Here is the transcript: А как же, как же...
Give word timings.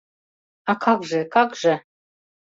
А 0.69 0.75
как 0.85 1.03
же, 1.03 1.25
как 1.25 1.55
же... 1.55 1.79